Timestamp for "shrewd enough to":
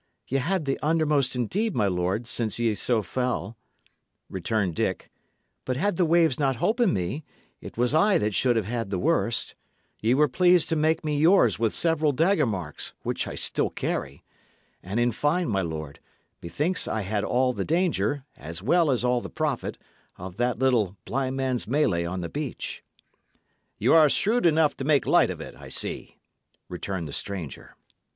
24.09-24.83